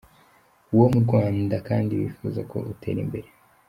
wo 0.77 0.85
mu 0.93 0.99
Rwanda 1.05 1.55
kandi 1.67 1.91
bifuza 2.01 2.41
ko 2.51 2.57
utera 2.71 2.99
imbere. 3.05 3.27